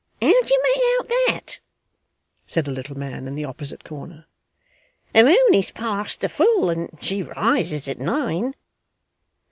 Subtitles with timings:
[0.19, 1.59] 'How do you make out that?'
[2.47, 4.25] said a little man in the opposite corner.
[5.13, 8.55] 'The moon is past the full, and she rises at nine.